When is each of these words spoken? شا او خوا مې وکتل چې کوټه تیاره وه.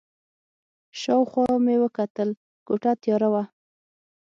شا 0.99 1.13
او 1.19 1.23
خوا 1.31 1.45
مې 1.65 1.75
وکتل 1.83 2.29
چې 2.39 2.61
کوټه 2.67 2.91
تیاره 3.01 3.27
وه. 3.33 3.43